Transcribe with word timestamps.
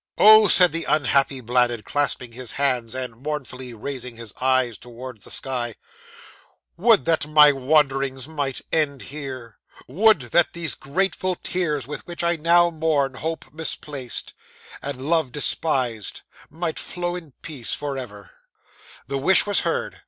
'"Oh!" 0.17 0.47
said 0.47 0.71
the 0.71 0.85
unhappy 0.85 1.41
Bladud, 1.41 1.85
clasping 1.85 2.31
his 2.31 2.53
hands, 2.53 2.95
and 2.95 3.21
mournfully 3.21 3.71
raising 3.75 4.15
his 4.17 4.33
eyes 4.41 4.79
towards 4.79 5.25
the 5.25 5.29
sky, 5.29 5.75
"would 6.75 7.05
that 7.05 7.27
my 7.27 7.51
wanderings 7.51 8.27
might 8.27 8.61
end 8.71 9.03
here! 9.13 9.59
Would 9.87 10.21
that 10.31 10.53
these 10.53 10.73
grateful 10.73 11.35
tears 11.35 11.85
with 11.85 12.03
which 12.07 12.23
I 12.23 12.35
now 12.35 12.71
mourn 12.71 13.13
hope 13.13 13.53
misplaced, 13.53 14.33
and 14.81 15.07
love 15.07 15.31
despised, 15.31 16.21
might 16.49 16.79
flow 16.79 17.15
in 17.15 17.33
peace 17.43 17.75
for 17.75 17.95
ever!" 17.95 18.31
'The 19.05 19.19
wish 19.19 19.45
was 19.45 19.59
heard. 19.59 19.99